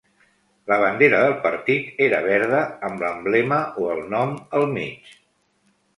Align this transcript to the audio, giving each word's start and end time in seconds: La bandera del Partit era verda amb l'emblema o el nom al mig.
La 0.71 0.77
bandera 0.83 1.19
del 1.23 1.35
Partit 1.43 2.01
era 2.07 2.21
verda 2.29 2.63
amb 2.89 3.05
l'emblema 3.07 3.61
o 3.83 3.87
el 3.97 4.03
nom 4.15 4.37
al 4.61 4.67
mig. 4.77 5.17